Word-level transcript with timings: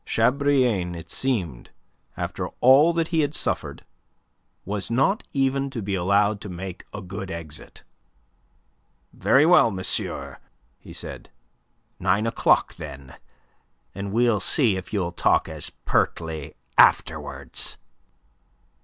Chabrillane, 0.03 0.95
it 0.95 1.11
seemed, 1.11 1.69
after 2.17 2.47
all 2.59 2.91
that 2.91 3.09
he 3.09 3.19
had 3.19 3.35
suffered, 3.35 3.85
was 4.65 4.89
not 4.89 5.21
even 5.31 5.69
to 5.69 5.79
be 5.79 5.93
allowed 5.93 6.41
to 6.41 6.49
make 6.49 6.85
a 6.91 7.03
good 7.03 7.29
exit. 7.29 7.83
"Very 9.13 9.45
well, 9.45 9.69
monsieur," 9.69 10.39
he 10.79 10.91
said. 10.91 11.29
"Nine 11.99 12.25
o'clock, 12.25 12.73
then; 12.77 13.13
and 13.93 14.11
we'll 14.11 14.39
see 14.39 14.75
if 14.75 14.91
you'll 14.91 15.11
talk 15.11 15.47
as 15.47 15.69
pertly 15.85 16.55
afterwards." 16.79 17.77